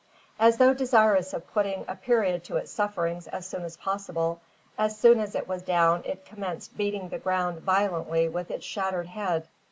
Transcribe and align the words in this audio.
As 0.39 0.57
though 0.57 0.73
desirous 0.73 1.31
of 1.31 1.45
putting 1.53 1.85
a 1.87 1.95
period 1.95 2.43
to 2.45 2.55
its 2.57 2.71
sufferings 2.71 3.27
as 3.27 3.45
soon 3.45 3.61
as 3.63 3.77
possible, 3.77 4.41
as 4.75 4.97
soon 4.97 5.19
as 5.19 5.35
it 5.35 5.47
was 5.47 5.61
down 5.61 6.01
it 6.05 6.25
commenced 6.25 6.75
beating 6.75 7.09
the 7.09 7.19
ground 7.19 7.61
violently 7.61 8.27
with 8.27 8.49
its 8.49 8.65
shattered 8.65 9.05
head. 9.05 9.47